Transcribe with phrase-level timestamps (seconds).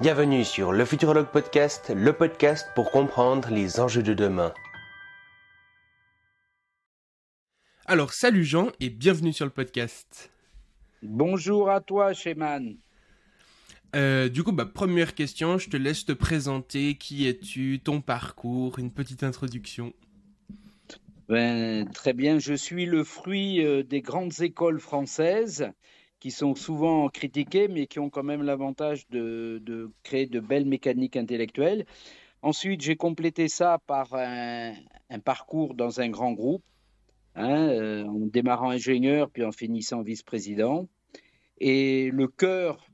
[0.00, 4.54] Bienvenue sur le Futurologue Podcast, le podcast pour comprendre les enjeux de demain.
[7.84, 10.30] Alors, salut Jean et bienvenue sur le podcast.
[11.02, 12.76] Bonjour à toi, Sheman.
[13.96, 16.94] Euh, du coup, bah, première question, je te laisse te présenter.
[16.94, 19.92] Qui es-tu Ton parcours Une petite introduction.
[21.28, 25.72] Ben, très bien, je suis le fruit euh, des grandes écoles françaises
[26.20, 31.16] qui sont souvent critiquées, mais qui ont quand même l'avantage de, créer de belles mécaniques
[31.16, 31.86] intellectuelles.
[32.42, 34.74] Ensuite, j'ai complété ça par un,
[35.24, 36.62] parcours dans un grand groupe,
[37.34, 40.88] hein, euh, en démarrant ingénieur, puis en finissant vice-président.
[41.58, 42.86] Et le cœur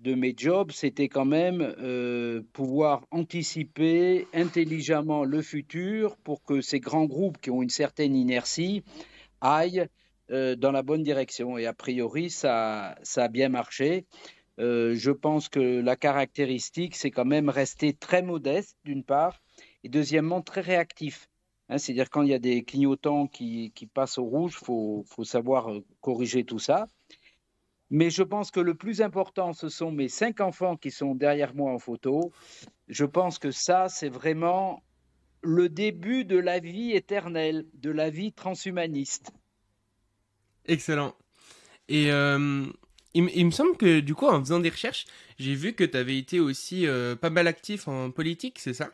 [0.00, 6.80] de mes jobs, c'était quand même euh, pouvoir anticiper intelligemment le futur pour que ces
[6.80, 8.82] grands groupes qui ont une certaine inertie
[9.42, 9.86] aillent
[10.30, 11.58] euh, dans la bonne direction.
[11.58, 14.06] Et a priori, ça, a bien marché.
[14.58, 19.40] Euh, je pense que la caractéristique, c'est quand même rester très modeste, d'une part,
[19.84, 21.28] et deuxièmement, très réactif.
[21.68, 25.24] Hein, c'est-à-dire quand il y a des clignotants qui, passent au rouge, il faut, faut,
[25.24, 26.86] savoir euh, corriger tout ça.
[27.90, 31.54] Mais je pense que le plus important, ce sont mes cinq enfants qui sont derrière
[31.54, 32.32] moi en photo.
[32.86, 34.80] Je pense que ça, c'est vraiment
[35.42, 39.32] le début de la vie éternelle, de la vie transhumaniste.
[40.70, 41.16] Excellent.
[41.88, 42.64] Et euh,
[43.14, 45.04] il, me semble que du coup, en faisant des recherches,
[45.36, 48.90] j'ai vu que tu avais été aussi euh, pas mal actif en politique, c'est ça?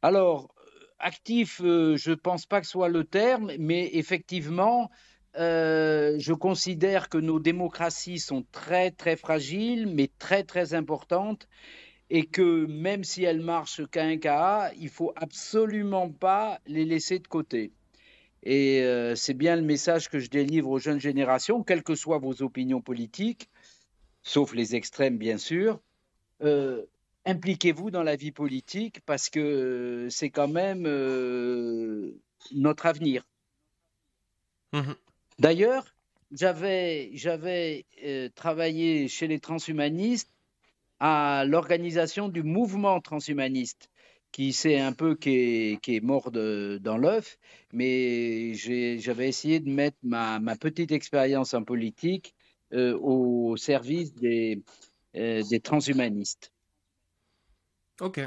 [0.00, 0.54] Alors,
[0.98, 4.90] actif, euh, je ne pense pas que ce soit le terme, mais effectivement,
[5.36, 11.46] je considère que nos démocraties sont très, très fragiles, mais très, très importantes
[12.08, 17.18] et que même si elles marchent qu'à un cas, il faut absolument pas les laisser
[17.18, 17.72] de côté.
[18.44, 22.18] Et euh, c'est bien le message que je délivre aux jeunes générations, quelles que soient
[22.18, 23.48] vos opinions politiques,
[24.22, 25.80] sauf les extrêmes bien sûr.
[26.42, 26.84] Euh,
[27.24, 32.20] impliquez-vous dans la vie politique parce que c'est quand même euh,
[32.52, 33.26] notre avenir.
[34.72, 34.92] Mmh
[35.40, 35.96] D'ailleurs,
[36.30, 37.86] j'avais, j'avais
[38.36, 40.30] travaillé chez les transhumanistes
[41.00, 43.90] à l'organisation du mouvement transhumaniste
[44.34, 47.38] qui sait un peu qui est, qui est mort dans l'œuf,
[47.72, 52.34] mais j'avais essayé de mettre ma, ma petite expérience en politique
[52.72, 54.60] euh, au service des,
[55.14, 56.50] euh, des transhumanistes.
[58.00, 58.18] Ok.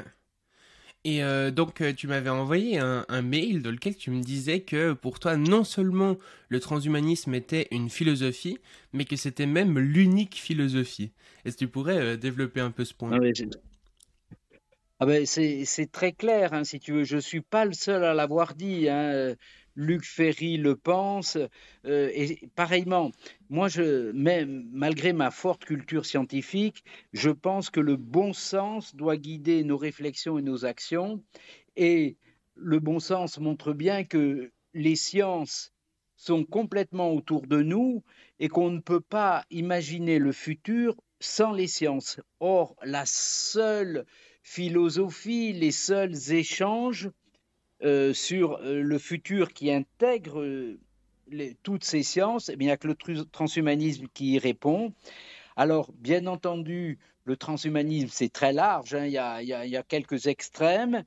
[1.04, 4.94] Et euh, donc, tu m'avais envoyé un, un, mail dans lequel tu me disais que
[4.94, 6.16] pour toi, non seulement
[6.48, 8.56] le transhumanisme était une philosophie,
[8.94, 11.12] mais que c'était même l'unique philosophie.
[11.44, 13.10] Est-ce que tu pourrais développer un peu ce point?
[13.12, 13.20] Ah
[15.00, 17.04] ah ben c'est très clair, hein, si tu veux.
[17.04, 18.88] Je ne suis pas le seul à l'avoir dit.
[18.88, 19.34] Hein.
[19.78, 21.38] Luc Ferry le pense.
[21.86, 23.12] Euh, et pareillement,
[23.48, 26.82] moi, je, même, malgré ma forte culture scientifique,
[27.12, 31.22] je pense que le bon sens doit guider nos réflexions et nos actions.
[31.76, 32.16] Et
[32.56, 35.72] le bon sens montre bien que les sciences
[36.16, 38.02] sont complètement autour de nous
[38.40, 42.20] et qu'on ne peut pas imaginer le futur sans les sciences.
[42.40, 44.04] Or, la seule
[44.48, 47.10] philosophie, les seuls échanges
[47.82, 50.80] euh, sur euh, le futur qui intègre euh,
[51.62, 54.94] toutes ces sciences, eh il n'y a que le transhumanisme qui y répond.
[55.54, 59.04] Alors, bien entendu, le transhumanisme, c'est très large, hein.
[59.04, 61.04] il, y a, quelques extrêmes,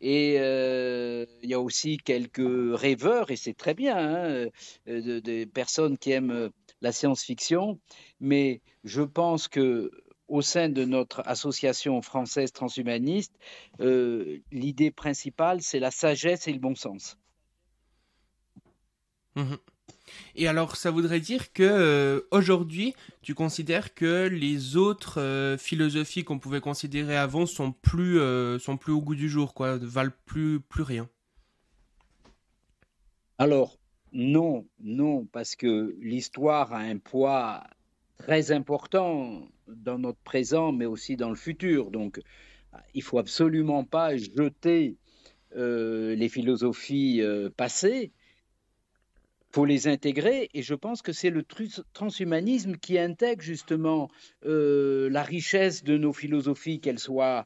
[0.00, 2.40] et il y a aussi quelques
[2.74, 4.48] rêveurs, et c'est très bien, hein,
[4.86, 7.78] des personnes qui aiment la science-fiction,
[8.18, 9.90] mais je pense que
[10.30, 13.34] au sein de notre association française transhumaniste,
[13.80, 17.18] euh, l'idée principale, c'est la sagesse et le bon sens.
[19.36, 19.58] Mhm.
[20.36, 26.24] Et alors, ça voudrait dire que euh, aujourd'hui, tu considères que les autres euh, philosophies
[26.24, 28.18] qu'on pouvait considérer avant sont plus
[28.60, 31.08] sont plus au goût du jour, quoi, ne valent plus plus rien?
[33.38, 33.78] Alors
[34.12, 37.62] non, non, parce que l'histoire a un poids
[38.20, 41.90] très important dans notre présent, mais aussi dans le futur.
[41.90, 42.20] Donc,
[42.94, 44.96] il faut absolument pas jeter
[45.56, 48.12] euh, les philosophies euh, passées.
[49.48, 51.42] Il faut les intégrer, et je pense que c'est le
[51.92, 54.08] transhumanisme qui intègre justement
[54.44, 57.44] euh, la richesse de nos philosophies, qu'elles soient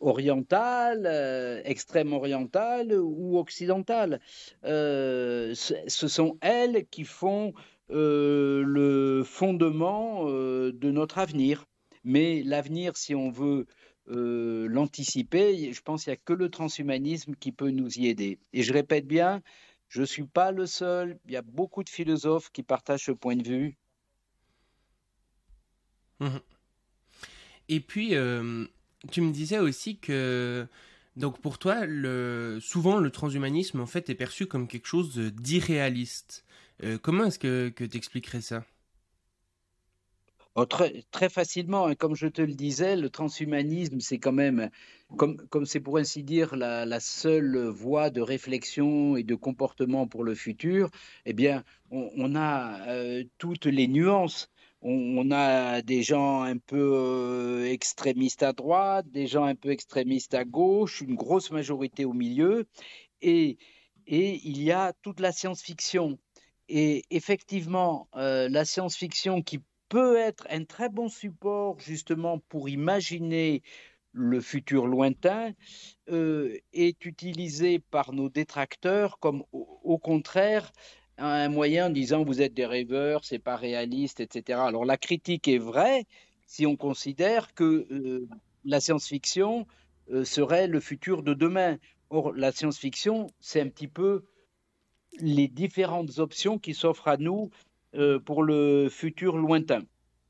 [0.00, 1.06] orientales,
[1.66, 4.18] extrême orientales ou occidentales.
[4.62, 11.64] ce sont elles qui font euh, le fondement euh, de notre avenir.
[12.04, 13.66] Mais l'avenir, si on veut
[14.08, 18.38] euh, l'anticiper, je pense qu'il n'y a que le transhumanisme qui peut nous y aider.
[18.52, 19.42] Et je répète bien,
[19.88, 23.12] je ne suis pas le seul, il y a beaucoup de philosophes qui partagent ce
[23.12, 23.76] point de vue.
[26.20, 26.38] Mmh
[27.68, 28.14] Et puis,
[29.10, 30.66] tu me disais aussi que
[31.16, 31.80] donc pour toi,
[32.60, 36.44] souvent le transhumanisme en fait est perçu comme quelque chose d'irréaliste.
[37.02, 38.64] Comment est-ce que, que tu expliquerais ça?
[40.60, 41.94] Oh, très, facilement, hein.
[41.94, 44.70] comme je te le disais, le transhumanisme, c'est quand même,
[45.16, 50.24] comme, comme c'est pour ainsi dire la, seule voie de réflexion et de comportement pour
[50.24, 50.90] le futur,
[51.26, 54.50] eh bien, on, a euh, toutes les nuances.
[54.82, 59.70] On, on, a des gens un peu euh, extrémistes à droite, des gens un peu
[59.70, 62.66] extrémistes à gauche, une grosse majorité au milieu,
[63.22, 63.58] et,
[64.08, 66.18] et il y a toute la science-fiction.
[66.68, 73.62] Et effectivement, euh, la science-fiction qui peut être un très bon support justement pour imaginer
[74.12, 75.52] le futur lointain
[76.10, 80.72] euh, est utilisé par nos détracteurs comme au, contraire
[81.16, 84.60] un moyen en disant vous êtes des rêveurs, c'est pas réaliste, etc.
[84.60, 86.04] Alors la critique est vraie
[86.46, 88.28] si on considère que euh,
[88.64, 89.66] la science-fiction
[90.24, 91.76] serait le futur de demain.
[92.08, 94.24] Or la science-fiction, c'est un petit peu
[95.20, 97.50] les différentes options qui s'offrent à nous
[97.94, 99.82] euh, pour le futur lointain.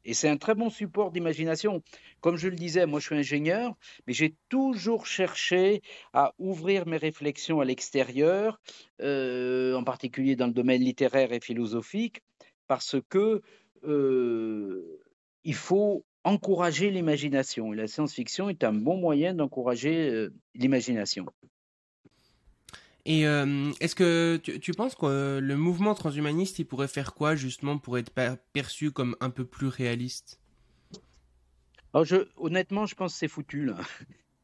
[0.05, 1.83] Et c'est un très bon support d'imagination.
[2.21, 3.77] Comme je le disais, moi je suis ingénieur,
[4.07, 5.83] mais j'ai toujours cherché
[6.13, 8.61] à ouvrir mes réflexions à l'extérieur,
[9.03, 12.23] euh, en particulier dans le domaine littéraire et philosophique,
[12.69, 13.43] parce que
[13.85, 15.01] euh,
[15.45, 17.73] il faut encourager l'imagination.
[17.73, 21.27] Et la science-fiction est un bon moyen d'encourager l'imagination.
[23.09, 27.79] Et euh, est-ce que tu, penses que le mouvement transhumaniste, il pourrait faire quoi justement
[27.79, 28.13] pour être
[28.53, 30.39] perçu comme un peu plus réaliste?
[31.95, 33.79] Alors je, Honnêtement, je pense que c'est foutu là.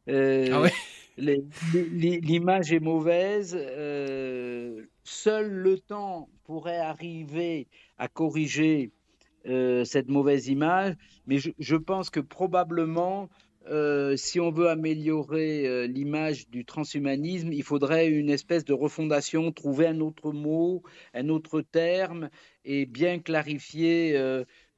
[0.08, 0.72] Euh, ah ouais?
[1.18, 3.54] L'image est mauvaise.
[3.58, 7.68] Euh, seul le temps pourrait arriver
[7.98, 8.92] à corriger
[9.46, 10.94] cette mauvaise image,
[11.26, 13.28] mais je, je pense que probablement
[13.66, 19.52] euh, si on veut améliorer euh, l'image du transhumanisme, il faudrait une espèce de refondation,
[19.52, 20.82] trouver un autre mot,
[21.14, 22.28] un autre terme
[22.64, 24.16] et bien clarifier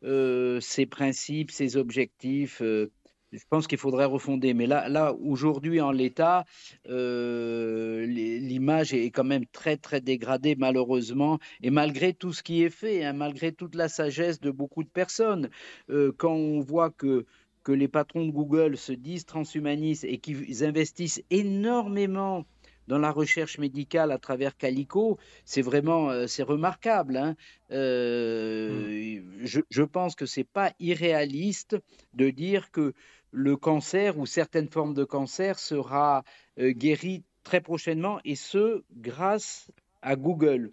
[0.05, 2.63] euh, ses principes, ses objectifs.
[2.63, 4.55] je pense qu'il faudrait refonder.
[4.55, 6.45] Mais là, là aujourd'hui, en l'état,
[6.85, 11.41] l'image est quand même très, très dégradée, malheureusement.
[11.61, 14.89] Et malgré tout ce qui est fait, hein, malgré toute la sagesse de beaucoup de
[14.89, 15.51] personnes,
[15.89, 17.27] quand on voit que
[17.67, 22.45] que les patrons de Google se disent transhumanistes et qu'ils investissent énormément
[22.87, 27.17] dans la recherche médicale à travers Calico, c'est vraiment euh, c'est remarquable.
[27.17, 27.35] Hein.
[27.73, 29.45] Euh, mm.
[29.45, 31.77] je, je, pense que c'est pas irréaliste
[32.15, 32.95] de dire que
[33.33, 36.23] le cancer ou certaines formes de cancer sera
[36.61, 39.73] euh, guéri très prochainement et ce grâce
[40.03, 40.71] à Google.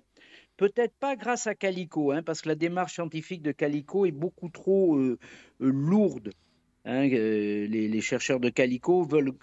[0.58, 4.50] Peut-être pas grâce à Calico, hein, parce que la démarche scientifique de Calico est beaucoup
[4.50, 5.00] trop
[5.60, 6.32] lourde
[6.86, 9.34] Hein, les, chercheurs de Calico veulent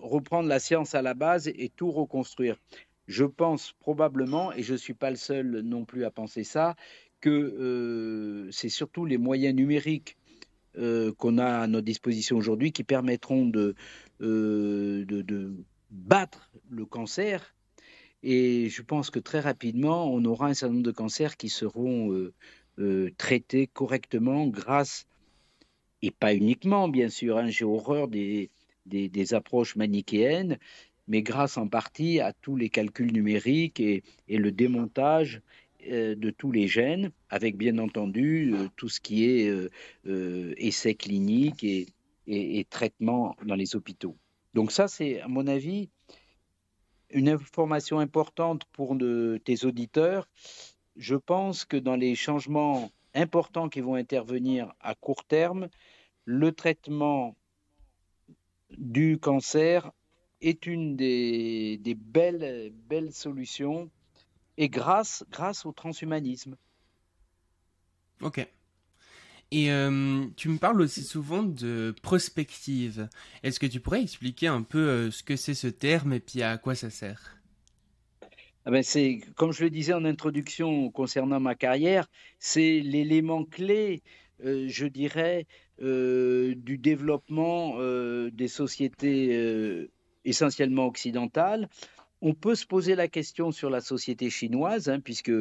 [0.00, 2.56] reprendre la science à la base et tout reconstruire.
[3.08, 6.76] Je pense probablement, et je ne suis pas le seul non plus à penser ça,
[7.20, 10.16] que euh, c'est surtout les moyens numériques
[10.78, 13.74] euh, qu'on a à notre disposition aujourd'hui qui permettront de,
[14.20, 15.04] euh,
[15.90, 17.54] battre le cancer.
[18.22, 22.30] Et je pense que très rapidement, on aura un certain nombre de cancers qui seront
[23.16, 25.06] traités correctement grâce
[26.06, 27.38] et pas uniquement, bien sûr.
[27.38, 28.50] Hein, j'ai horreur des,
[28.86, 30.58] des, approches manichéennes,
[31.08, 35.42] mais grâce en partie à tous les calculs numériques et, et le démontage
[35.88, 39.48] euh, de tous les gènes, avec bien entendu euh, tout ce qui est
[40.06, 41.86] euh, essais cliniques et,
[42.26, 44.16] et, traitements dans les hôpitaux.
[44.54, 45.90] Donc ça, c'est à mon avis
[47.10, 48.96] une information importante pour
[49.44, 50.28] tes auditeurs.
[50.96, 55.68] Je pense que dans les changements importants qui vont intervenir à court terme,
[56.26, 57.36] le traitement
[58.76, 59.90] du cancer
[60.42, 63.90] est une des, belles, belles solutions
[64.58, 66.56] et grâce, grâce au transhumanisme.
[68.20, 68.46] Ok.
[69.52, 73.08] Et euh, tu me parles aussi souvent de prospective.
[73.44, 76.42] Est-ce que tu pourrais expliquer un peu euh, ce que c'est ce terme et puis
[76.42, 77.36] à quoi ça sert?
[78.64, 82.08] Ah ben c'est comme je le disais en introduction concernant ma carrière,
[82.40, 84.02] c'est l'élément clé,
[84.42, 85.46] je dirais,
[85.82, 89.88] euh, du développement euh, des sociétés
[90.24, 91.68] essentiellement occidentales.
[92.22, 95.32] On peut se poser la question sur la société chinoise, hein, puisque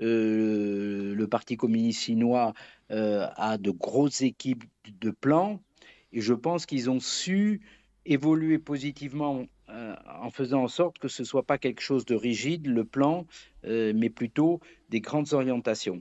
[0.00, 2.54] le Parti communiste chinois
[2.90, 4.64] a de grosses équipes
[5.00, 5.60] de plans,
[6.12, 7.60] et je pense qu'ils ont su
[8.04, 12.14] évoluer positivement euh, en faisant en sorte que ce ne soit pas quelque chose de
[12.14, 13.26] rigide, le plan,
[13.64, 16.00] euh, mais plutôt des grandes orientations.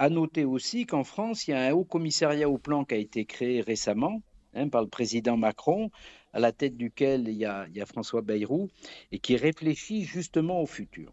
[0.00, 2.98] À noter aussi qu'en France, il y a un haut commissariat au plan qui a
[2.98, 4.22] été créé récemment,
[4.54, 5.90] hein, par le président Macron,
[6.32, 8.68] à la tête duquel il y, a, il y a François Bayrou,
[9.10, 11.12] et qui réfléchit justement au futur.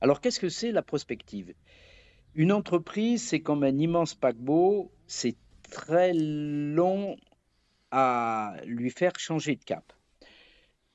[0.00, 1.54] Alors qu'est-ce que c'est la prospective?
[2.34, 5.36] Une entreprise, c'est comme un immense paquebot, c'est
[5.70, 7.16] très long
[7.92, 9.92] à lui faire changer de cap.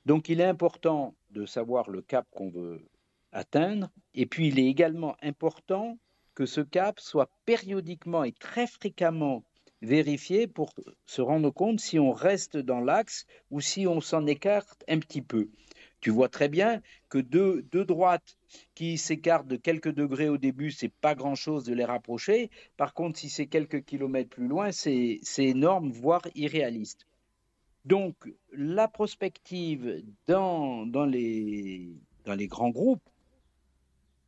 [0.05, 2.85] Donc il est important de savoir le cap qu'on veut
[3.31, 5.97] atteindre, et puis il est également important
[6.35, 9.43] que ce cap soit périodiquement et très fréquemment
[9.81, 10.73] vérifié pour
[11.05, 15.21] se rendre compte si on reste dans l'axe ou si on s'en écarte un petit
[15.21, 15.49] peu.
[16.01, 18.37] Tu vois très bien que deux, droites
[18.75, 22.51] qui s'écartent de quelques degrés au début, c'est pas grand-chose de les rapprocher.
[22.77, 27.07] Par contre, si c'est quelques kilomètres plus loin, c'est énorme, voire irréaliste.
[27.85, 28.15] Donc,
[28.51, 31.97] la prospective dans les
[32.47, 33.09] grands groupes,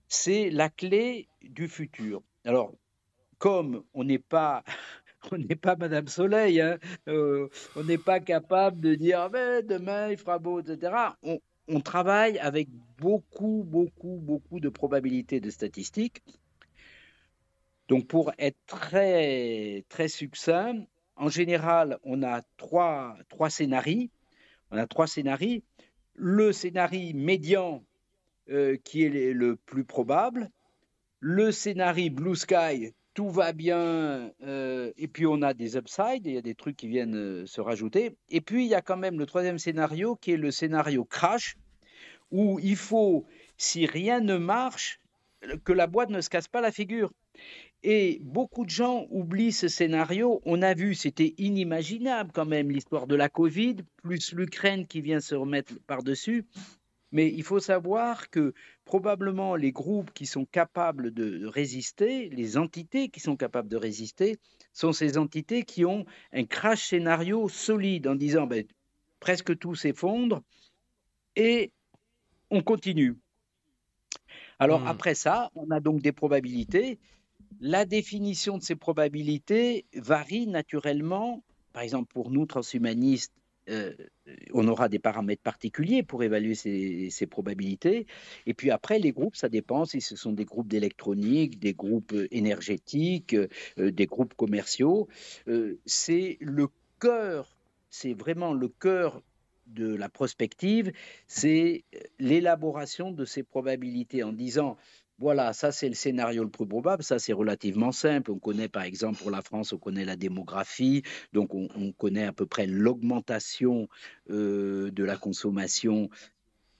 [0.07, 2.21] c'est la clé du futur.
[2.45, 2.73] Alors,
[3.37, 4.63] comme on n'est pas
[5.31, 10.09] on n'est pas Madame Soleil, hein, euh, on n'est pas capable de dire mais demain
[10.09, 10.93] il fera beau, etc.
[11.67, 16.23] On, travaille avec beaucoup, beaucoup, beaucoup de probabilités de statistiques.
[17.89, 20.85] Donc pour être très, très succinct,
[21.17, 23.49] en général, on a trois, trois.
[24.71, 25.61] On a trois scénarios.
[26.13, 27.83] Le scénario médian,
[28.49, 30.49] euh, qui est le plus probable.
[31.19, 36.33] Le scénario Blue Sky, tout va bien, euh, et puis on a des upsides, il
[36.33, 38.15] y a des trucs qui viennent euh, se rajouter.
[38.29, 41.55] Et puis il y a quand même le troisième scénario qui est le scénario crash,
[42.29, 43.25] où il faut,
[43.57, 44.99] si rien ne marche,
[45.63, 47.11] que la boîte ne se casse pas la figure.
[47.83, 50.41] Et beaucoup de gens oublient ce scénario.
[50.45, 55.19] On a vu, c'était inimaginable quand même, l'histoire de la Covid, plus l'Ukraine qui vient
[55.19, 56.45] se remettre par-dessus.
[57.11, 63.09] Mais il faut savoir que probablement les groupes qui sont capables de résister, les entités
[63.09, 64.37] qui sont capables de résister,
[64.73, 68.65] sont ces entités qui ont un crash scénario solide en disant ben,
[69.19, 70.41] presque tout s'effondre
[71.35, 71.71] et
[72.49, 73.17] on continue.
[74.59, 74.87] Alors mmh.
[74.87, 76.99] après ça, on a donc des probabilités.
[77.59, 81.43] La définition de ces probabilités varie naturellement.
[81.73, 83.33] Par exemple, pour nous, transhumanistes,
[83.69, 83.93] euh,
[84.53, 88.07] on aura des paramètres particuliers pour évaluer ces, probabilités.
[88.45, 92.13] Et puis après, les groupes, ça dépend si ce sont des groupes d'électronique, des groupes
[92.31, 95.07] énergétiques, euh, des groupes commerciaux.
[95.47, 96.67] Euh, c'est le
[96.99, 97.55] cœur,
[97.89, 99.21] c'est vraiment le cœur
[99.67, 100.93] de la prospective,
[101.27, 101.83] c'est
[102.19, 104.77] l'élaboration de ces probabilités en disant
[105.19, 108.31] voilà, ça c'est le scénario le plus probable, ça c'est relativement simple.
[108.31, 111.01] On connaît par exemple pour la France, on connaît la démographie,
[111.33, 113.87] donc on, connaît à peu près l'augmentation
[114.29, 116.09] euh, de la consommation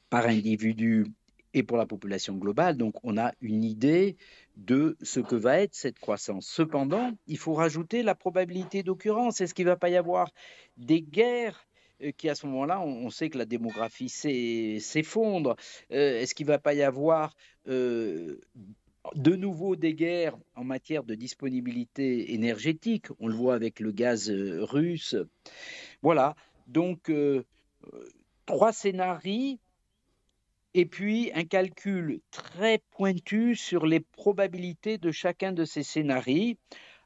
[0.09, 1.07] par individu
[1.53, 2.77] et pour la population globale.
[2.77, 4.17] Donc on a une idée
[4.55, 6.47] de ce que va être cette croissance.
[6.47, 9.41] Cependant, il faut rajouter la probabilité d'occurrence.
[9.41, 10.29] Est-ce qu'il ne va pas y avoir
[10.77, 11.66] des guerres
[12.17, 15.55] qui à ce moment-là, on, sait que la démographie s'effondre.
[15.91, 17.35] Euh, est-ce qu'il ne va pas y avoir
[17.67, 18.39] euh,
[19.15, 23.07] de nouveau des guerres en matière de disponibilité énergétique?
[23.19, 25.15] On le voit avec le gaz russe.
[26.01, 26.35] Voilà,
[26.67, 27.11] donc
[28.45, 29.57] trois scénarios
[30.73, 36.55] et puis un calcul très pointu sur les probabilités de chacun de ces scénarios.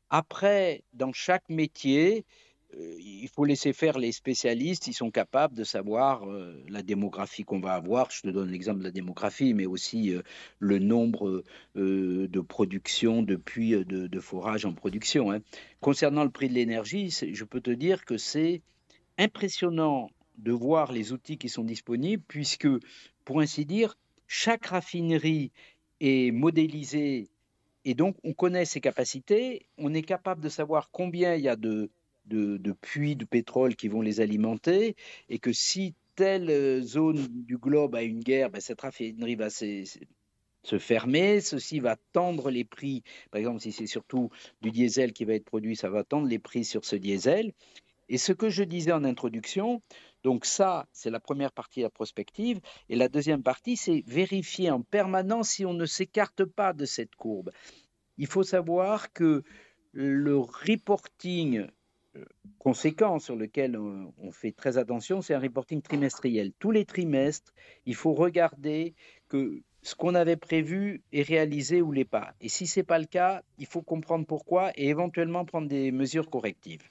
[0.09, 5.63] Après, dans chaque métier, euh, il faut laisser faire les spécialistes, ils sont capables de
[5.63, 8.09] savoir euh, la démographie qu'on va avoir.
[8.11, 10.21] Je te donne l'exemple de la démographie, mais aussi euh,
[10.59, 11.43] le nombre
[11.75, 15.31] de productions de puits de, forage en production.
[15.31, 15.39] Hein.
[15.79, 18.61] Concernant le prix de l'énergie, je peux te dire que c'est
[19.17, 22.67] impressionnant de voir les outils qui sont disponibles, puisque,
[23.25, 23.97] pour ainsi dire,
[24.27, 25.51] chaque raffinerie
[25.99, 27.29] est modélisée
[27.83, 31.55] et donc on connaît ses capacités, on est capable de savoir combien il y a
[31.55, 31.89] de
[32.31, 34.95] de, puits de pétrole qui vont les alimenter,
[35.29, 39.49] et que si telle euh, zone du globe a une guerre, ben cette raffinerie va
[39.49, 39.83] se,
[40.63, 44.29] se fermer, ceci va tendre les prix, par exemple si c'est surtout
[44.61, 47.53] du diesel qui va être produit, ça va tendre les prix sur ce diesel.
[48.09, 49.81] Et ce que je disais en introduction,
[50.23, 52.59] donc ça, c'est la première partie de la prospective.
[52.89, 57.15] Et la deuxième partie, c'est vérifier en permanence si on ne s'écarte pas de cette
[57.15, 57.51] courbe.
[58.17, 59.43] Il faut savoir que
[59.93, 61.67] le reporting
[62.57, 66.51] conséquent sur lequel on, fait très attention, c'est un reporting trimestriel.
[66.59, 67.53] Tous les trimestres,
[67.85, 68.93] il faut regarder
[69.29, 72.33] que ce qu'on avait prévu est réalisé ou l'est pas.
[72.39, 75.91] Et si ce n'est pas le cas, il faut comprendre pourquoi et éventuellement prendre des
[75.91, 76.83] mesures correctives.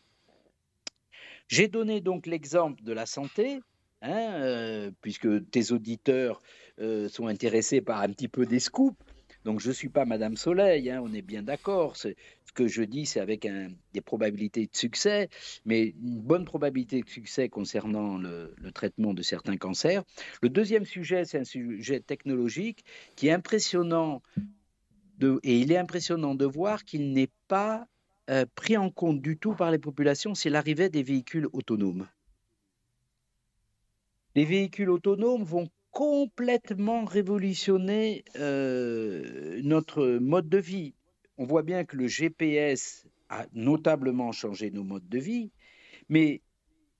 [1.49, 3.61] J'ai donné donc l'exemple de la santé,
[4.03, 6.41] hein, euh, puisque tes auditeurs
[6.81, 8.97] euh, sont intéressés par un petit peu des scoops.
[9.45, 11.97] Donc je ne suis pas Madame Soleil, hein, on est bien d'accord.
[11.97, 12.09] Ce
[12.55, 13.49] que je dis, c'est avec
[13.93, 15.31] des probabilités de succès,
[15.65, 20.03] mais une bonne probabilité de succès concernant le, traitement de certains cancers.
[20.43, 22.85] Le deuxième sujet, c'est un sujet technologique
[23.17, 24.21] qui est impressionnant,
[25.43, 27.87] et il est impressionnant de voir qu'il n'est pas
[28.31, 32.07] euh, pris en compte du tout par les populations, c'est l'arrivée des véhicules autonomes.
[34.37, 40.95] Les véhicules autonomes vont complètement révolutionner euh, notre mode de vie.
[41.39, 45.51] On voit bien que le GPS a notablement changé nos modes de vie,
[46.09, 46.43] mais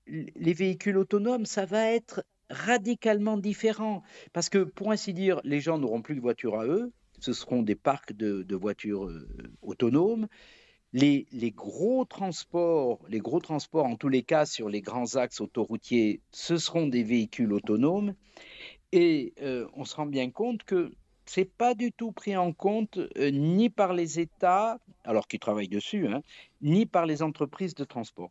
[0.07, 4.03] les véhicules autonomes, ça va être radicalement différent.
[4.33, 7.61] Parce que, pour ainsi dire, les gens n'auront plus de voitures à eux, ce seront
[7.61, 9.27] des parcs de, voitures euh,
[9.61, 10.27] autonomes.
[10.93, 16.19] Les, gros transports, les gros transports, en tous les cas sur les grands axes autoroutiers,
[16.31, 18.13] ce seront des véhicules autonomes.
[18.91, 20.91] Et euh, on se rend bien compte que
[21.25, 25.69] c'est pas du tout pris en compte euh, ni par les États, alors qu'ils travaillent
[25.69, 26.21] dessus, hein,
[26.61, 28.29] ni par les entreprises de transport.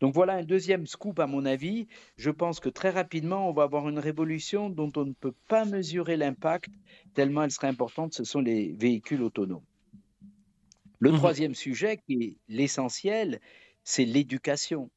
[0.00, 1.86] Donc voilà un deuxième scoop à mon avis.
[2.16, 5.64] Je pense que très rapidement, on va avoir une révolution dont on ne peut pas
[5.64, 6.70] mesurer l'impact,
[7.14, 9.62] tellement elle serait importante, ce sont les véhicules autonomes.
[10.98, 13.40] Le mmh troisième sujet, qui est l'essentiel,
[13.84, 14.90] c'est l'éducation.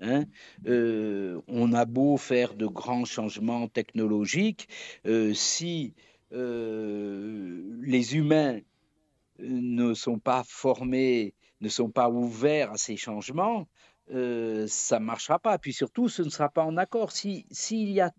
[0.00, 0.24] Hein.
[0.66, 4.68] Euh, on a beau faire de grands changements technologiques,
[5.06, 5.94] euh, si
[6.32, 8.60] euh, les humains
[9.38, 13.68] ne sont pas formés, ne sont pas ouverts à ces changements,
[14.08, 15.58] ça ne marchera pas.
[15.58, 17.12] Puis surtout, ce ne sera pas en accord.
[17.12, 18.12] S'il y a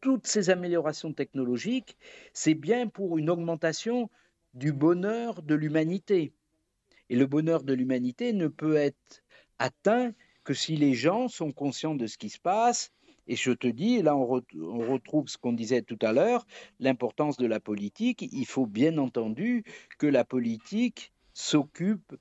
[0.00, 1.96] toutes ces améliorations technologiques,
[2.32, 4.10] c'est bien pour une augmentation
[4.54, 6.32] du bonheur de l'humanité.
[7.10, 9.22] Et le bonheur de l'humanité ne peut être
[9.58, 10.12] atteint
[10.44, 12.92] que si les gens sont conscients de ce qui se passe,
[13.26, 16.46] et je te dis, là on, retrouve ce qu'on disait tout à l'heure,
[16.78, 19.64] l'importance de la politique, il faut bien entendu
[19.98, 22.14] que la politique s'occupe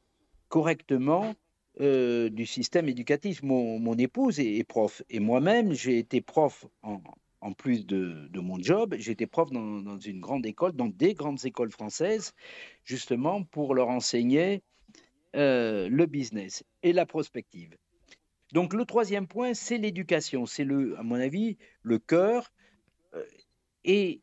[0.47, 1.35] correctement
[1.81, 3.43] euh, du système éducatif.
[3.43, 9.27] Mon, épouse est, prof, et moi-même j'ai été prof en, plus de, mon job, j'étais
[9.27, 12.33] prof dans, une grande école, dans des grandes écoles françaises,
[12.85, 14.61] justement pour leur enseigner
[15.35, 17.75] euh, le business et la prospective.
[18.53, 20.45] Donc le troisième point, c'est l'éducation.
[20.45, 22.53] C'est, le, à mon avis, le cœur.
[23.15, 23.25] Euh,
[23.83, 24.21] et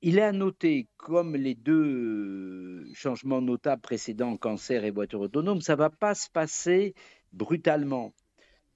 [0.00, 5.74] il est à noter, comme les deux changements notables précédents, cancer et voiture autonome, ça
[5.74, 6.94] ne va pas se passer
[7.32, 8.14] brutalement.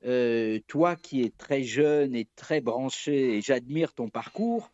[0.05, 4.71] Euh, toi qui es très jeune et très branché, et j'admire ton parcours,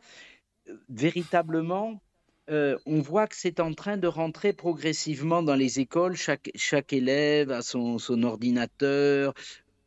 [0.69, 2.03] euh, véritablement,
[2.49, 6.17] on voit que c'est en train de rentrer progressivement dans les écoles.
[6.17, 9.35] Chaque, élève a son, ordinateur.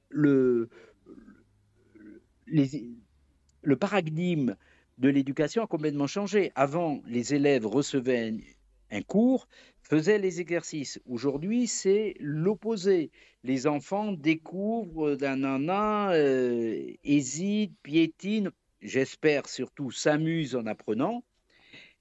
[0.10, 0.70] Le,
[3.80, 4.56] paradigme
[4.98, 6.52] de l'éducation a complètement changé.
[6.56, 8.34] Avant, les élèves recevaient
[8.92, 9.48] un, cours,
[9.82, 11.00] faisaient les exercices.
[11.06, 13.12] Aujourd'hui, c'est l'opposé.
[13.44, 21.24] Les enfants découvrent d'un an un, euh, hésitent, piétinent, j'espère surtout s'amusent en apprenant.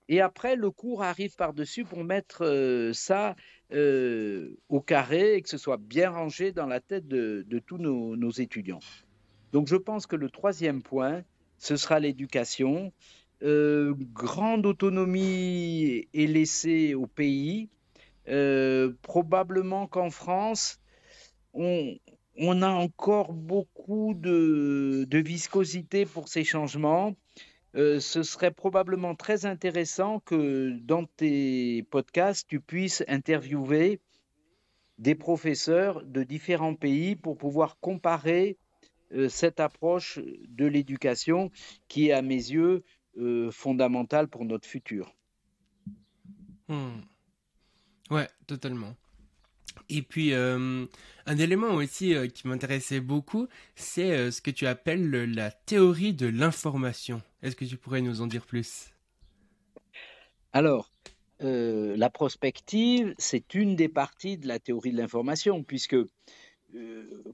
[0.08, 3.34] Et après, le cours arrive par-dessus pour mettre euh, ça
[3.72, 8.30] euh, au carré et que ce soit bien rangé dans la tête de, tous nos,
[8.30, 8.80] étudiants.
[9.52, 11.22] Donc je pense que le troisième point,
[11.58, 12.92] ce sera l'éducation.
[13.42, 17.68] Euh, grande autonomie est laissée au pays.
[19.02, 20.78] probablement qu'en France,
[21.52, 21.98] on,
[22.62, 27.16] a encore beaucoup de viscosité pour ces changements.
[27.76, 34.00] Euh, ce serait probablement très intéressant que dans tes podcasts, tu puisses interviewer
[34.98, 38.56] des professeurs de différents pays pour pouvoir comparer
[39.12, 41.50] euh, cette approche de l'éducation
[41.86, 42.82] qui est à mes yeux
[43.18, 45.14] euh, fondamentale pour notre futur.
[46.68, 47.00] Hmm.
[48.10, 48.96] Ouais, totalement.
[49.88, 50.86] Et puis, euh,
[51.26, 56.14] un élément aussi euh, qui m'intéressait beaucoup, c'est euh, ce que tu appelles la théorie
[56.14, 57.22] de l'information.
[57.42, 58.90] Est-ce que tu pourrais nous en dire plus?
[60.52, 60.90] Alors,
[61.38, 65.96] la prospective, c'est une des parties de la théorie de l'information, puisque,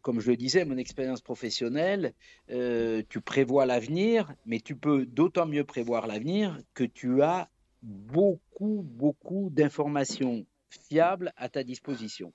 [0.01, 2.13] comme je le disais, mon expérience professionnelle,
[2.49, 7.49] tu prévois l'avenir, mais tu peux d'autant mieux prévoir l'avenir que tu as
[7.83, 12.33] beaucoup, beaucoup d'informations fiables à ta disposition.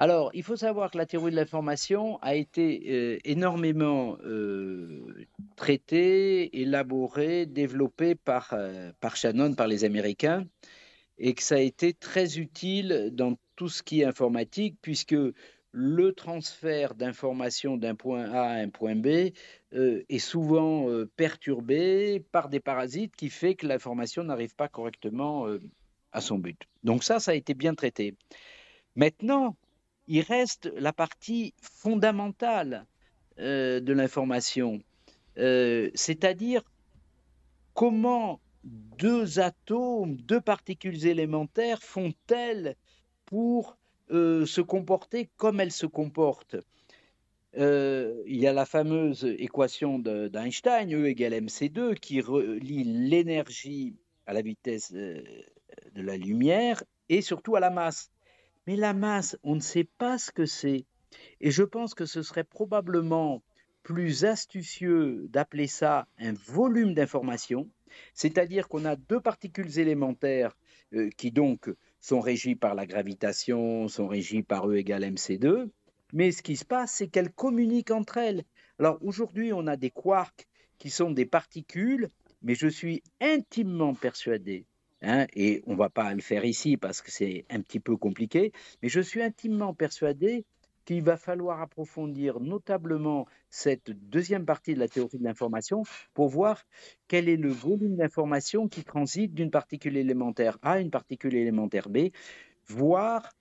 [0.00, 6.60] Alors, il faut savoir que la théorie de l'information a été euh, énormément euh, traitée,
[6.60, 10.46] élaborée, développée par, euh, par Shannon, par les Américains,
[11.18, 15.16] et que ça a été très utile dans tout ce qui est informatique, puisque
[15.72, 19.32] le transfert d'informations d'un point A à un point B
[19.72, 25.60] est souvent perturbé par des parasites qui fait que l'information n'arrive pas correctement euh,
[26.12, 26.60] à son but.
[26.84, 28.14] Donc ça, ça a été bien traité.
[28.96, 29.56] Maintenant,
[30.06, 32.86] il reste la partie fondamentale
[33.38, 34.82] de l'information,
[35.36, 36.62] c'est-à-dire
[37.74, 42.74] comment deux atomes, deux particules élémentaires font-elles
[43.24, 43.78] pour
[44.10, 46.56] euh, se comporter comme elles se comportent?
[47.56, 54.32] Euh, il y a la fameuse équation d'Einstein, E égale mc2, qui relie l'énergie à
[54.32, 55.22] la vitesse euh,
[55.94, 58.10] de la lumière et surtout à la masse.
[58.66, 60.84] Mais la masse, on ne sait pas ce que c'est.
[61.40, 63.42] Et je pense que ce serait probablement
[63.82, 67.70] plus astucieux d'appeler ça un volume d'information,
[68.12, 70.54] c'est-à-dire qu'on a deux particules élémentaires
[71.16, 75.70] qui donc sont régies par la gravitation, sont régies par E égale mc2,
[76.12, 78.44] mais ce qui se passe, c'est qu'elles communiquent entre elles.
[78.78, 80.46] Alors aujourd'hui, on a des quarks
[80.78, 82.10] qui sont des particules,
[82.42, 84.66] mais je suis intimement persuadé,
[85.02, 87.96] hein, et on ne va pas le faire ici parce que c'est un petit peu
[87.96, 90.44] compliqué, mais je suis intimement persuadé
[90.88, 95.82] qu'il va falloir approfondir notablement cette deuxième partie de la théorie de l'information
[96.14, 96.64] pour voir
[97.08, 101.90] quel est le volume d'information qui transite d'une particule élémentaire A à une particule élémentaire
[101.90, 102.08] B,
[102.68, 103.34] voir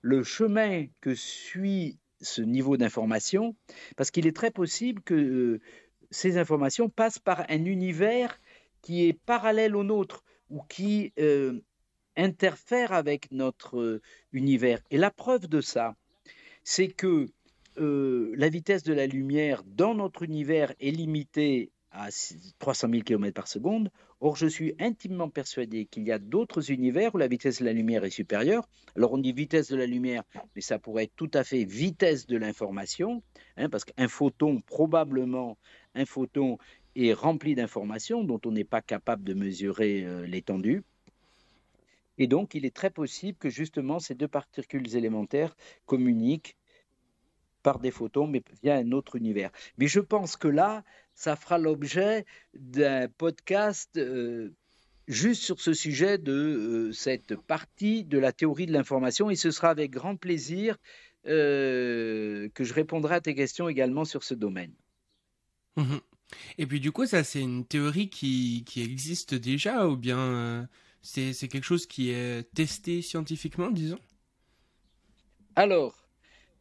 [0.00, 3.54] le chemin que suit ce niveau d'information,
[3.96, 5.60] parce qu'il est très possible que euh,
[6.10, 8.40] ces informations passent par un univers
[8.80, 10.24] qui est parallèle au nôtre
[10.54, 11.60] ou qui euh,
[12.16, 14.80] interfère avec notre euh, univers.
[14.90, 15.96] Et la preuve de ça,
[16.62, 17.26] c'est que
[17.78, 22.08] euh, la vitesse de la lumière dans notre univers est limitée à
[22.60, 23.90] 300 000 km par seconde.
[24.20, 27.72] Or, je suis intimement persuadé qu'il y a d'autres univers où la vitesse de la
[27.72, 28.68] lumière est supérieure.
[28.96, 30.22] Alors, on dit vitesse de la lumière,
[30.54, 33.22] mais ça pourrait être tout à fait vitesse de l'information,
[33.56, 35.58] hein, parce qu'un photon, probablement,
[35.94, 36.58] un photon
[36.96, 40.82] est rempli d'informations dont on n'est pas capable de mesurer euh, l'étendue.
[42.18, 46.56] Et donc, il est très possible que justement ces deux particules élémentaires communiquent
[47.62, 49.50] par des photons, mais via un autre univers.
[49.78, 54.52] Mais je pense que là, ça fera l'objet d'un podcast euh,
[55.08, 59.50] juste sur ce sujet de euh, cette partie de la théorie de l'information, et ce
[59.50, 60.78] sera avec grand plaisir
[61.24, 64.74] que je répondrai à tes questions également sur ce domaine.
[65.76, 65.96] Mmh
[66.58, 70.68] et puis du coup, ça c'est une théorie qui, qui existe déjà, ou bien
[71.02, 73.98] c'est quelque chose qui est testé scientifiquement, disons?
[75.56, 76.04] Alors,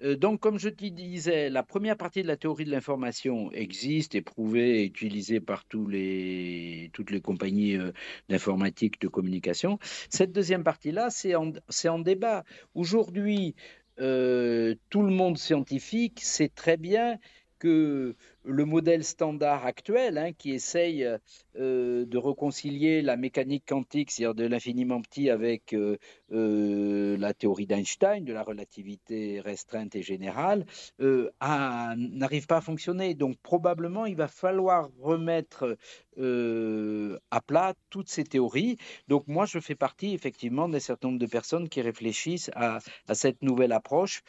[0.04, 4.16] euh, donc, comme je te disais, la première partie de la théorie de l'information existe,
[4.16, 7.92] est prouvée et utilisée par tous les, toutes les compagnies euh,
[8.30, 9.80] d'informatique, de communication.
[10.10, 11.52] Cette deuxième partie-là, c'est en,
[11.88, 12.44] en, débat.
[12.76, 13.56] Aujourd'hui,
[14.00, 17.18] euh, tout le monde scientifique sait très bien
[17.63, 21.08] que le modèle standard actuel, hein, qui essaye
[21.56, 25.97] euh, de réconcilier la mécanique quantique, c'est-à-dire de l'infiniment petit, avec euh,
[26.34, 30.65] euh, la théorie d'Einstein, de la relativité restreinte et générale,
[30.99, 33.13] n'arrive pas à fonctionner.
[33.13, 35.78] Donc probablement, il va falloir remettre
[36.17, 38.76] à plat toutes ces théories.
[39.08, 43.15] Donc moi, je fais partie effectivement d'un certain nombre de personnes qui réfléchissent à, à
[43.15, 44.21] cette nouvelle approche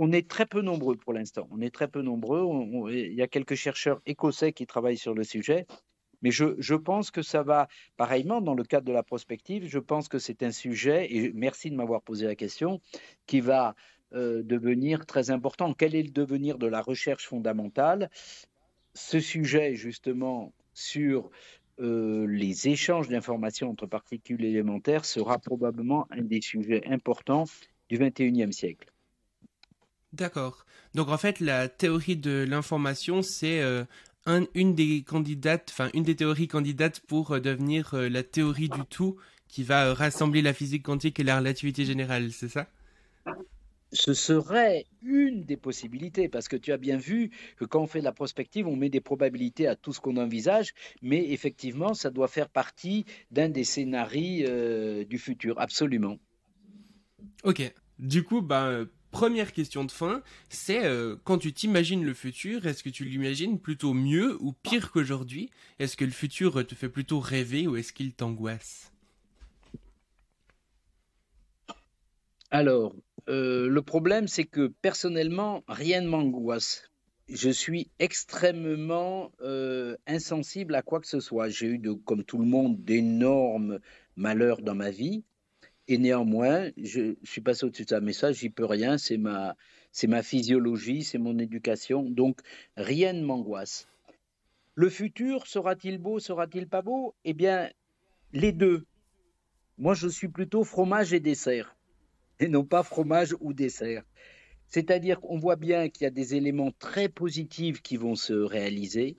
[0.00, 1.46] on est très peu nombreux pour l'instant.
[1.50, 2.90] On est très peu nombreux.
[2.90, 5.66] il y a quelques chercheurs écossais qui travaillent sur le sujet.
[6.22, 10.08] Mais je, pense que ça va, pareillement, dans le cadre de la prospective, je pense
[10.08, 12.80] que c'est un sujet, et merci de m'avoir posé la question,
[13.26, 13.74] qui va
[14.14, 15.74] euh, devenir très important.
[15.74, 18.10] Quel est le devenir de la recherche fondamentale?
[18.94, 21.30] Ce sujet, justement, sur
[21.78, 27.44] euh, les échanges d'informations entre particules élémentaires sera probablement un des sujets importants
[27.90, 28.90] du 21e siècle.
[30.12, 30.66] D'accord.
[30.94, 33.84] Donc en fait, la théorie de l'information, c'est euh,
[34.54, 38.84] une des candidates, enfin une des théories candidates pour euh, devenir euh, la théorie du
[38.88, 42.66] tout qui va rassembler la physique quantique et la relativité générale, c'est ça?
[43.92, 47.98] Ce serait une des possibilités, parce que tu as bien vu que quand on fait
[47.98, 52.10] de la prospective, on met des probabilités à tout ce qu'on envisage, mais effectivement, ça
[52.10, 56.18] doit faire partie d'un des scénarios du futur, absolument.
[57.42, 57.74] Ok.
[57.98, 62.82] Du coup, bah, première question de fin, c'est euh, quand tu t'imagines le futur, est-ce
[62.82, 65.50] que tu l'imagines plutôt mieux ou pire qu'aujourd'hui?
[65.78, 68.92] Est-ce que le futur te fait plutôt rêver ou est-ce qu'il t'angoisse?
[72.50, 72.94] Alors,
[73.28, 76.90] euh, le problème, c'est que personnellement, rien ne m'angoisse.
[77.28, 81.48] Je suis extrêmement euh, insensible à quoi que ce soit.
[81.48, 83.78] J'ai eu, comme tout le monde, d'énormes
[84.16, 85.22] malheurs dans ma vie.
[85.90, 88.00] Et néanmoins, je suis passé au-dessus de ça.
[88.00, 88.96] Mais ça, j'y peux rien.
[88.96, 89.56] C'est ma,
[89.90, 92.04] c'est ma physiologie, c'est mon éducation.
[92.04, 92.38] Donc,
[92.76, 93.88] rien ne m'angoisse.
[94.76, 97.16] Le futur, sera-t-il beau, sera-t-il pas beau?
[97.24, 97.68] Eh bien,
[98.32, 98.86] les deux.
[99.78, 101.76] Moi, je suis plutôt fromage et dessert,
[102.38, 104.04] et non pas fromage ou dessert.
[104.68, 109.18] C'est-à-dire qu'on voit bien qu'il y a des éléments très positifs qui vont se réaliser,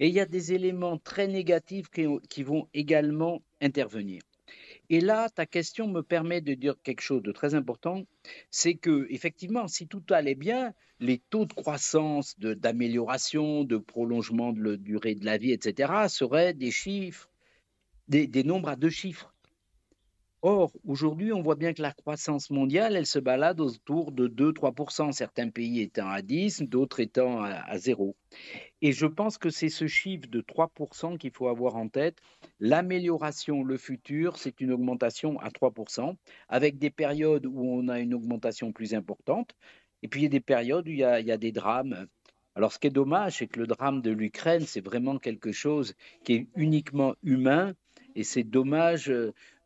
[0.00, 4.22] et il y a des éléments très négatifs qui, vont également intervenir.
[4.88, 8.04] Et là, ta question me permet de dire quelque chose de très important,
[8.50, 14.62] c'est que effectivement, si tout allait bien, les taux de croissance, d'amélioration, de, prolongement de
[14.62, 17.30] la durée de la vie, etc., seraient des chiffres,
[18.08, 19.35] des nombres à deux chiffres.
[20.42, 25.12] Or, aujourd'hui, on voit bien que la croissance mondiale, elle se balade autour de 2-3%,
[25.12, 28.14] certains pays étant à 10, d'autres étant à, 0.
[28.82, 32.18] Et je pense que c'est ce chiffre de 3% qu'il faut avoir en tête.
[32.60, 36.14] L'amélioration, le futur, c'est une augmentation à 3%,
[36.48, 39.56] avec des périodes où on a une augmentation plus importante,
[40.02, 41.52] et puis il y a des périodes où il y a, il y a des
[41.52, 42.06] drames.
[42.54, 45.94] Alors, ce qui est dommage, c'est que le drame de l'Ukraine, c'est vraiment quelque chose
[46.24, 47.74] qui est uniquement humain,
[48.14, 49.12] et c'est dommage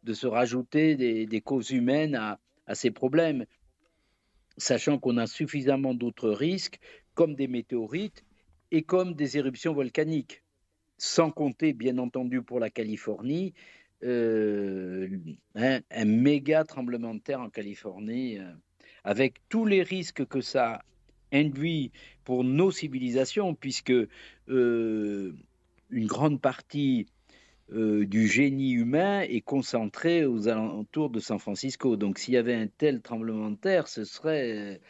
[0.02, 2.38] de se rajouter des, causes humaines à,
[2.74, 3.46] ces problèmes,
[4.56, 6.78] sachant qu'on a suffisamment d'autres risques,
[7.14, 8.24] comme des météorites
[8.70, 10.42] et comme des éruptions volcaniques,
[10.98, 13.54] sans compter, bien entendu, pour la Californie,
[14.02, 15.08] euh,
[15.54, 18.52] un, méga tremblement de terre en Californie, euh,
[19.04, 20.82] avec tous les risques que ça
[21.32, 21.92] induit
[22.24, 23.92] pour nos civilisations, puisque
[24.48, 25.36] euh,
[25.90, 27.06] une grande partie
[27.72, 31.96] euh, du génie humain est concentré aux alentours de San Francisco.
[31.96, 34.80] Donc s'il y avait un tel tremblement de terre, ce serait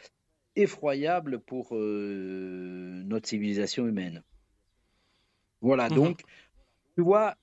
[0.55, 4.23] effroyable pour euh, notre civilisation humaine.
[5.61, 6.21] Voilà, mmh donc,
[6.95, 7.35] tu vois,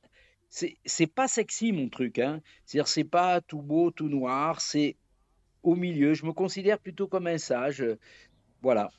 [0.48, 2.40] c'est pas sexy mon truc, hein.
[2.64, 4.96] C'est-à-dire, c'est pas tout beau, tout noir, c'est
[5.62, 6.14] au milieu.
[6.14, 7.84] Je me considère plutôt comme un sage.
[8.62, 8.90] Voilà.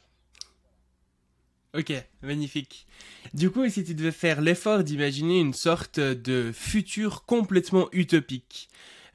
[1.75, 2.88] Ok, magnifique.
[3.36, 8.69] Du coup, si tu devais faire l'effort d'imaginer une sorte de futur complètement utopique,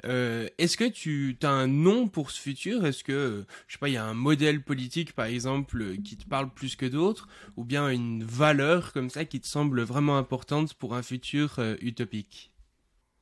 [0.04, 2.86] euh, est-ce que tu as un nom pour ce futur?
[2.86, 6.28] Est-ce que, je sais pas, il y a un modèle politique, par exemple, qui te
[6.28, 10.74] parle plus que d'autres Ou bien une valeur comme ça qui te semble vraiment importante
[10.74, 12.53] pour un futur euh, utopique?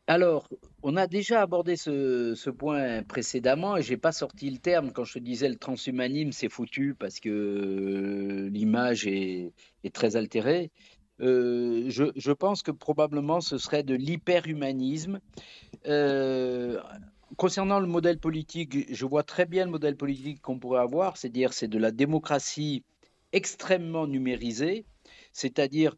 [0.08, 0.48] Alors,
[0.82, 5.18] on a déjà abordé ce, point précédemment et j'ai pas sorti le terme quand je
[5.20, 9.52] disais le transhumanisme, c'est foutu parce que euh, l'image est,
[9.92, 10.70] très altérée.
[11.20, 15.20] Euh, je, pense que probablement ce serait de l'hyperhumanisme.
[15.86, 16.80] Euh,
[17.36, 21.52] concernant le modèle politique, je vois très bien le modèle politique qu'on pourrait avoir, c'est-à-dire
[21.52, 22.82] c'est de la démocratie
[23.32, 24.84] extrêmement numérisée,
[25.32, 25.94] c'est-à-dire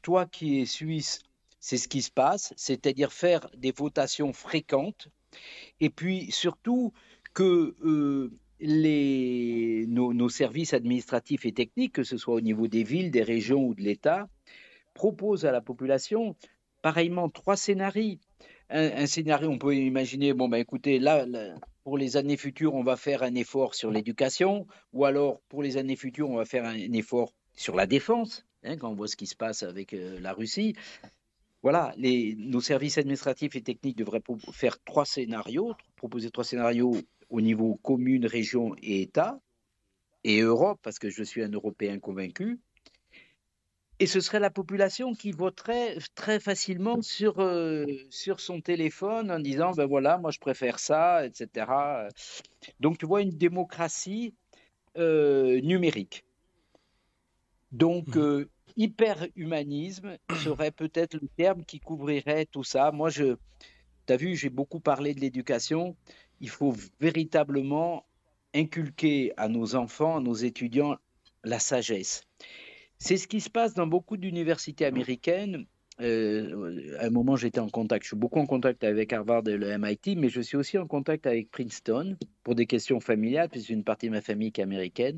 [0.00, 1.20] toi qui es suisse,
[1.62, 5.08] c'est ce qui se passe, c'est-à-dire faire des votations fréquentes,
[5.80, 6.92] et puis surtout
[7.34, 8.32] que euh,
[9.86, 13.74] nos, services administratifs et techniques, que ce soit au niveau des villes, des régions ou
[13.74, 14.28] de l'État,
[14.92, 16.36] proposent à la population
[16.82, 18.18] pareillement trois scénarios.
[18.68, 21.26] Un, scénario, on peut imaginer, bon ben écoutez, là,
[21.84, 25.76] pour les années futures, on va faire un effort sur l'éducation, ou alors pour les
[25.76, 29.16] années futures, on va faire un, effort sur la défense, hein, quand on voit ce
[29.16, 30.74] qui se passe avec euh, la Russie.
[31.62, 34.22] Voilà, nos services administratifs et techniques devraient
[34.52, 36.96] faire trois scénarios, proposer trois scénarios
[37.30, 39.40] au niveau commune, région et État,
[40.24, 42.60] et Europe, parce que je suis un Européen convaincu.
[44.00, 49.38] Et ce serait la population qui voterait très facilement sur, euh, sur son téléphone en
[49.38, 51.66] disant, ben voilà, moi je préfère ça, etc.
[52.80, 54.34] Donc tu vois une démocratie
[54.98, 56.24] euh, numérique.
[57.70, 58.20] Donc, mmh.
[58.20, 62.92] euh, hyper-humanisme serait peut-être le terme qui couvrirait tout ça.
[62.92, 63.36] Moi, je,
[64.06, 65.96] tu as vu, j'ai beaucoup parlé de l'éducation.
[66.40, 68.04] Il faut véritablement
[68.54, 70.96] inculquer à nos enfants, à nos étudiants,
[71.44, 72.22] la sagesse.
[72.98, 75.66] C'est ce qui se passe dans beaucoup d'universités américaines.
[76.00, 79.56] Euh, à un moment, j'étais en contact, je suis beaucoup en contact avec Harvard et
[79.56, 83.70] le MIT, mais je suis aussi en contact avec Princeton pour des questions familiales, puisque
[83.70, 85.16] une partie de ma famille est américaine.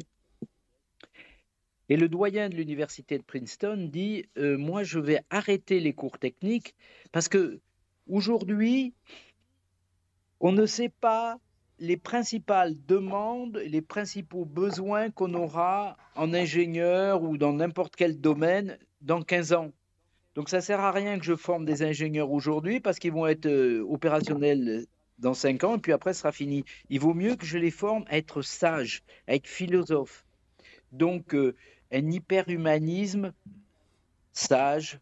[1.88, 6.18] Et le doyen de l'université de Princeton dit euh, Moi, je vais arrêter les cours
[6.18, 6.74] techniques
[7.12, 7.60] parce que
[8.08, 8.94] aujourd'hui,
[10.40, 11.38] on ne sait pas
[11.78, 18.78] les principales demandes, les principaux besoins qu'on aura en ingénieur ou dans n'importe quel domaine
[19.00, 19.72] dans 15 ans.
[20.34, 23.26] Donc ça ne sert à rien que je forme des ingénieurs aujourd'hui parce qu'ils vont
[23.26, 24.86] être euh, opérationnels
[25.18, 26.64] dans 5 ans et puis après ce sera fini.
[26.90, 30.24] Il vaut mieux que je les forme à être sages, à être philosophes.
[30.92, 31.54] Donc euh,
[31.94, 33.32] un hyperhumanisme
[34.32, 34.98] sage,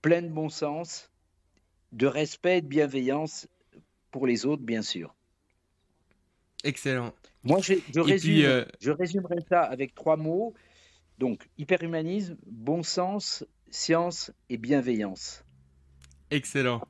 [0.00, 1.10] plein de bon sens,
[1.92, 3.46] de respect et de bienveillance
[4.10, 5.14] pour les autres, bien sûr.
[6.64, 7.12] Excellent.
[7.42, 10.54] Moi, je, résume, je résumerai ça avec trois mots.
[11.18, 15.44] Donc, hyperhumanisme, bon sens, science et bienveillance.
[16.30, 16.80] Excellent.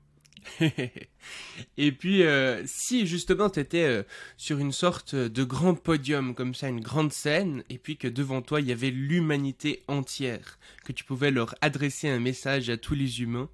[1.77, 4.03] et puis, euh, si justement tu étais euh,
[4.37, 8.43] sur une sorte de grand podium, comme ça, une grande scène, et puis que devant
[8.43, 12.95] toi il y avait l'humanité entière, que tu pouvais leur adresser un message à tous
[12.95, 13.49] les humains,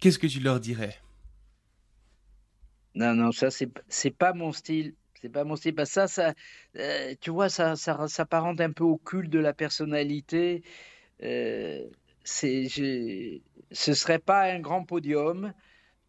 [0.00, 0.98] qu'est-ce que tu leur dirais?
[2.94, 4.94] Non, non, ça c'est pas mon style.
[5.20, 5.74] C'est pas mon style.
[5.74, 6.34] Parce ça, ça
[6.76, 10.62] euh, tu vois, ça, ça, ça un peu au culte de la personnalité.
[11.20, 12.68] c'est,
[13.70, 15.52] ce serait pas un grand podium.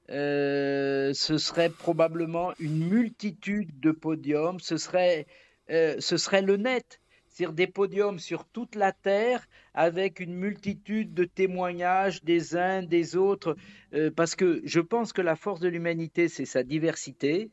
[0.10, 5.26] Euh, ce serait probablement une multitude de podiums, ce serait,
[5.72, 11.14] euh, ce serait le net, c'est-à-dire des podiums sur toute la Terre avec une multitude
[11.14, 13.58] de témoignages des uns, des autres,
[13.94, 17.50] euh, parce que je pense que la force de l'humanité, c'est sa diversité.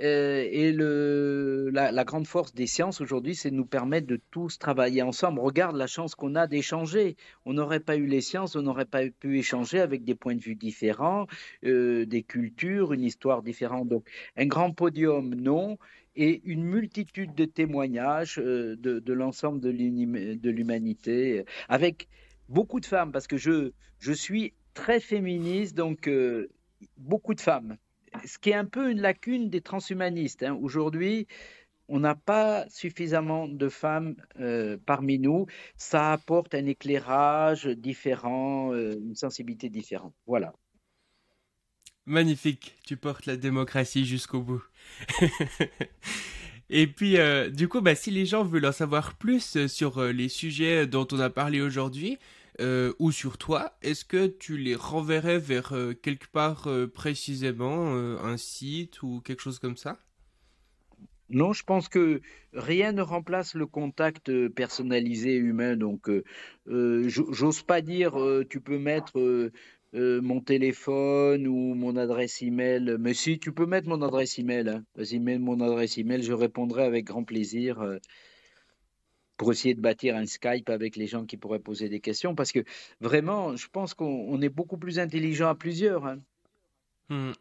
[0.00, 5.02] Euh, et la, grande force des sciences aujourd'hui, c'est de nous permettre de tous travailler
[5.02, 5.40] ensemble.
[5.40, 7.16] Regarde la chance qu'on a d'échanger.
[7.44, 10.40] On n'aurait pas eu les sciences, on n'aurait pas pu échanger avec des points de
[10.40, 11.26] vue différents,
[11.64, 13.88] euh, des cultures, une histoire différente.
[13.88, 15.78] Donc, un grand podium, non,
[16.16, 22.08] et une multitude de témoignages euh, de, l'ensemble de l'humanité, avec
[22.48, 23.72] beaucoup de femmes, parce que je
[24.12, 26.10] suis très féministe, donc
[26.98, 27.76] beaucoup de femmes
[28.24, 30.42] ce qui est un peu une lacune des transhumanistes.
[30.42, 30.58] Hein.
[30.60, 31.26] Aujourd'hui,
[31.88, 35.46] on n'a pas suffisamment de femmes euh, parmi nous.
[35.76, 40.14] Ça apporte un éclairage différent, euh, une sensibilité différente.
[40.26, 40.54] Voilà.
[42.06, 44.62] Magnifique, tu portes la démocratie jusqu'au bout.
[46.70, 50.28] Et puis, euh, du coup, bah, si les gens veulent en savoir plus sur les
[50.28, 52.18] sujets dont on a parlé aujourd'hui,
[52.60, 57.94] euh, ou sur toi, est-ce que tu les renverrais vers euh, quelque part euh, précisément,
[57.94, 59.98] un site ou quelque chose comme ça?
[61.30, 62.20] Non, je pense que
[62.52, 65.74] rien ne remplace le contact personnalisé humain.
[65.74, 66.10] Donc,
[66.66, 68.14] j'ose pas dire
[68.48, 69.50] tu peux mettre
[69.94, 72.96] mon téléphone ou mon adresse email.
[73.00, 74.68] Mais si, tu peux mettre mon adresse email.
[74.68, 74.84] Hein.
[74.94, 77.82] Vas-y, mets mon adresse email, je répondrai avec grand plaisir
[79.36, 82.52] pour essayer de bâtir un Skype avec les gens qui pourraient poser des questions, parce
[82.52, 82.64] que
[83.00, 86.06] vraiment, je pense qu'on est beaucoup plus intelligent à plusieurs.
[86.06, 86.18] Hein.
[87.08, 87.32] Hmm.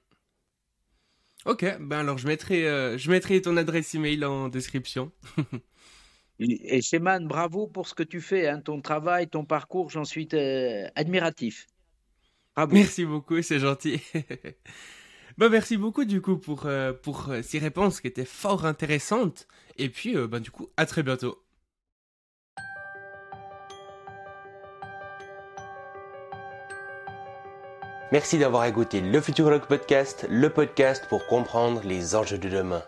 [1.45, 5.11] Ok, ben alors je mettrai, euh, je mettrai ton adresse email en description.
[6.39, 10.27] et, et bravo pour ce que tu fais, hein, ton travail, ton parcours, j'en suis
[10.33, 11.67] euh, admiratif.
[12.55, 12.73] Bravo.
[12.75, 13.99] Merci beaucoup, c'est gentil.
[15.37, 19.47] bah merci beaucoup du coup pour, euh, pour ces réponses qui étaient fort intéressantes.
[19.77, 21.42] Et puis, ben, du coup, à très bientôt.
[28.13, 32.83] Merci d'avoir écouté le Futurologue Podcast, le podcast pour comprendre les enjeux de demain.